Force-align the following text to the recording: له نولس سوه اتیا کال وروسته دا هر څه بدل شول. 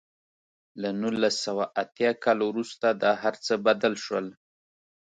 له 0.81 0.89
نولس 1.01 1.35
سوه 1.45 1.63
اتیا 1.81 2.11
کال 2.23 2.39
وروسته 2.49 2.87
دا 3.03 3.11
هر 3.23 3.35
څه 3.45 3.53
بدل 3.67 3.93
شول. 4.03 4.27